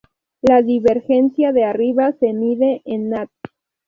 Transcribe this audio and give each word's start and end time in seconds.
La 0.41 0.63
divergencia 0.63 1.51
de 1.51 1.63
arriba 1.63 2.11
se 2.13 2.33
mide 2.33 2.81
en 2.85 3.11
nats. 3.11 3.31